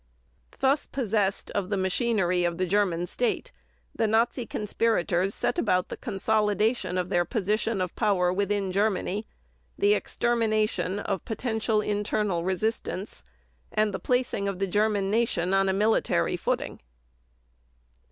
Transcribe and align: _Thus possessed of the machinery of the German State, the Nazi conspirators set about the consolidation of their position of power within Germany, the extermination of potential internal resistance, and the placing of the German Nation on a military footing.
_Thus 0.57 0.87
possessed 0.87 1.51
of 1.51 1.69
the 1.69 1.77
machinery 1.77 2.43
of 2.43 2.57
the 2.57 2.65
German 2.65 3.05
State, 3.05 3.51
the 3.95 4.07
Nazi 4.07 4.47
conspirators 4.47 5.35
set 5.35 5.59
about 5.59 5.89
the 5.89 5.95
consolidation 5.95 6.97
of 6.97 7.09
their 7.09 7.23
position 7.23 7.79
of 7.79 7.95
power 7.95 8.33
within 8.33 8.71
Germany, 8.71 9.27
the 9.77 9.93
extermination 9.93 10.97
of 10.97 11.23
potential 11.23 11.81
internal 11.81 12.43
resistance, 12.43 13.21
and 13.71 13.93
the 13.93 13.99
placing 13.99 14.47
of 14.47 14.57
the 14.57 14.65
German 14.65 15.11
Nation 15.11 15.53
on 15.53 15.69
a 15.69 15.71
military 15.71 16.35
footing. 16.35 16.79